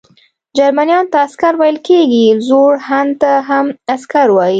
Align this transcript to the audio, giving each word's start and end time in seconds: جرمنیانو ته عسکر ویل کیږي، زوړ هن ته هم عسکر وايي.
جرمنیانو 0.57 1.09
ته 1.11 1.17
عسکر 1.27 1.53
ویل 1.57 1.77
کیږي، 1.87 2.25
زوړ 2.47 2.71
هن 2.87 3.07
ته 3.21 3.31
هم 3.49 3.65
عسکر 3.93 4.27
وايي. 4.31 4.49